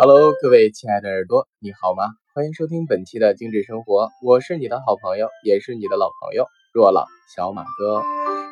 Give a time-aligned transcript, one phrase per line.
[0.00, 2.04] Hello，各位亲爱的耳朵，你好吗？
[2.32, 7.04] 欢迎收听本期的精致生活，我是你的好朋友，也是你的老朋友若朗
[7.34, 8.00] 小马哥。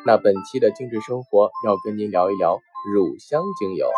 [0.05, 2.59] 那本期的精致生活要跟您聊一聊
[2.93, 3.89] 乳香精油。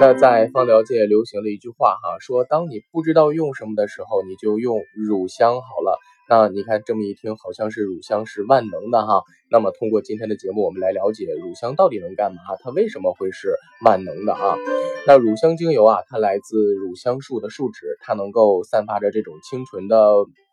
[0.00, 5.98] 那在芳疗界流行了一句话哈，说当你不知道用什么的时候，你就用乳香好了。
[6.30, 9.22] 那你看这么一听，好像是乳香是万能的哈。
[9.50, 12.38] 那么通过今天的节目，我们来了解乳香到底能干嘛？
[12.62, 13.54] 它为什么会是
[13.84, 14.56] 万能的啊？
[15.06, 19.96] 那乳香精油啊，它来自乳香树的树脂，它能够散发着这种清纯的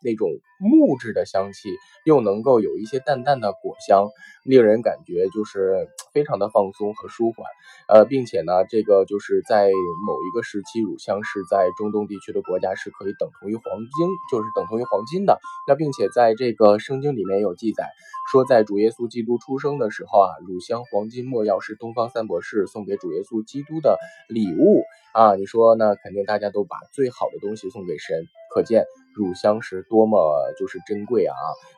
[0.02, 1.68] 那种木质的香气，
[2.04, 4.08] 又能够有一些淡淡的果香，
[4.44, 7.44] 令人感觉就是非常的放松和舒缓。
[7.88, 9.68] 呃，并且呢，这个就是在
[10.06, 15.38] 某一个时期，乳香是在中东地区的国家是可以等同于黄金，就是等同于黄金的。
[15.68, 17.84] 那并且在这个圣经里面有记载，
[18.30, 23.98] 说在主耶稣基督出生的时候啊，乳香、黄金、末药是东方三博士送给主耶稣基督的
[24.28, 24.82] 礼物
[25.14, 25.36] 啊。
[25.36, 30.18] 你说那肯定大家都把最好的东西送给神，可见乳香是多么
[30.58, 31.34] 就是珍贵啊！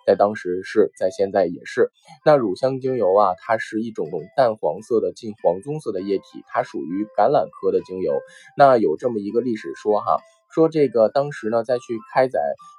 [0.06, 1.90] 在当时是在现在也是。
[2.24, 8.14] 那乳香精油啊，它是一种淡黄色的近黄棕色的液体，它属于橄榄科的精油。
[8.56, 10.16] 那有这么一个历史说哈。
[10.50, 12.38] 说这个当时呢，在去开采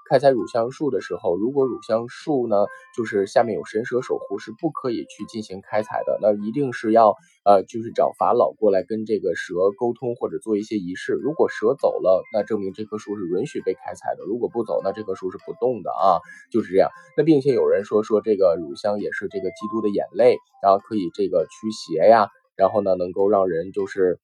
[0.10, 2.66] 开采乳香树的时候，如果乳香树呢，
[2.98, 6.18] 就是下面有神蛇守护，是不可以去进行开采的。
[6.22, 11.14] 那一定是要呃，就是找法老过来跟这个蛇沟通，或者做一些仪式。
[11.14, 16.18] 如果蛇走了，那证明这棵树是允许被开采的；如果不走，那这棵树是不动的啊，
[16.52, 16.90] 就是这样。
[17.16, 24.20] 那并且有人说说这个乳香也是这个基督的眼泪，然后可以这个驱邪呀，然后呢能够让人就是。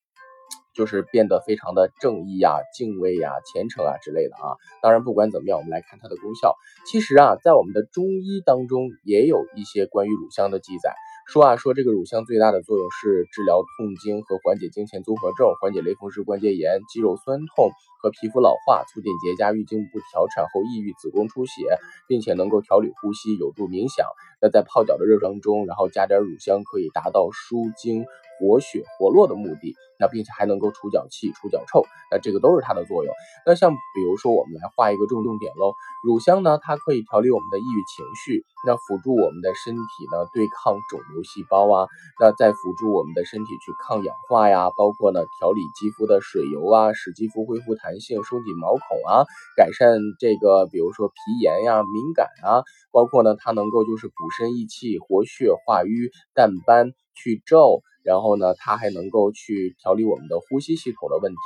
[0.76, 4.54] 就是变得非常的正义呀、敬畏呀、虔诚啊之类的啊。
[4.82, 6.54] 当然，不管怎么样，我们来看它的功效。
[6.86, 10.94] 其实啊，在我们的中医当中也有一些关于乳香的记载，
[11.26, 17.70] 说啊说这个乳香最大的作用是治疗痛经和缓解经前综合症，缓解类风湿关节炎、肌肉酸痛
[18.02, 24.06] 和皮肤老化，促进结痂、月经不调、产后抑郁、子宫出血，并且能够调理呼吸，有助冥想。
[24.42, 28.04] 那在泡脚的热当中，然后加点乳香，可以达到舒经。
[28.38, 33.12] 活血活络的目的，那并且还能够除脚气、除脚臭，那这个都是它的作用。
[33.46, 35.72] 那像比如说，我们来画一个重重点喽。
[36.04, 41.88] 乳香呢，它可以调理我们的抑郁情绪，那辅助我们的身体呢对抗肿瘤细胞啊，
[42.20, 49.24] 那再辅助我们的身体去抗氧化呀，包括呢调理肌肤的水油啊，使肌肤恢复弹性，收紧毛孔啊，
[49.56, 57.82] 改善这个比如说皮炎呀、敏感啊，包括呢它能够就是补肾益气、活血化瘀、淡斑、去皱。
[58.06, 61.36] 然后呢，它还能够去调理我们的呼吸系统的问题，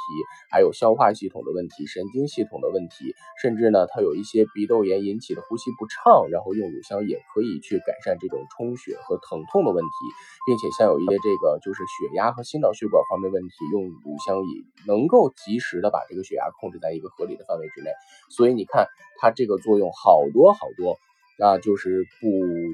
[0.53, 9.97] 还有消化系统的问题、神经系统的问题，甚至呢，它有一些鼻窦炎引起的呼吸不畅，然后用乳香也可以去改善这种充血和疼痛的问题，
[10.45, 17.91] 并且像有一些这个就是血压和心脑血管方面问题，用乳香也能够及时的把这个血压控制在一个合理的范围之内。
[18.29, 18.87] 所以你看，
[19.19, 20.99] 它这个作用好多好多。
[21.41, 22.29] 那就是不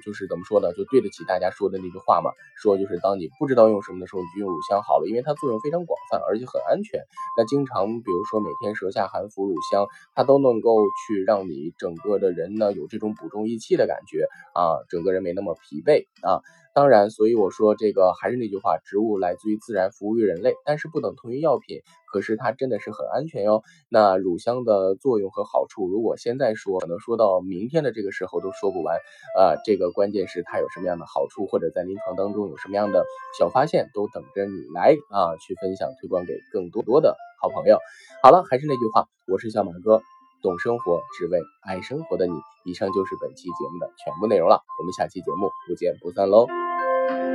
[0.04, 0.72] 就是怎么说呢？
[0.74, 7.00] 就对得起大家说的那句话嘛，说就是当你不知道用什么的时候，你就用乳香好了，因为它作用非常广泛，而且很安全。
[7.38, 16.42] 那经常比如说每天舌下含服乳香，它都能够去让你整个的人呢有这种补中益气的感觉啊，整个人没那么疲惫啊。
[16.76, 21.80] 当然，所以我说这个还是那句话，植物来自于自然，服务于人类，但是不等同于药品。
[22.12, 23.62] 可是它真的是很安全哟。
[23.88, 28.98] 那乳香的作用和好处，如果现在说，可能说到明天的这个时候都说不完。
[29.38, 33.06] 呃，这个关键是它有什么样的好处，或者在临床当中有什么样的
[33.38, 37.78] 小发现，都等着你来啊去分享推广给更多多的好朋友。
[38.22, 40.02] 好了，还是那句话，我是小马哥，
[40.42, 42.34] 懂生活，只为爱生活的你。
[42.66, 46.65] 以上就是本期节目的全部内容了，我们下期节目不见不散喽。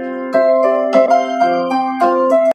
[0.01, 0.50] you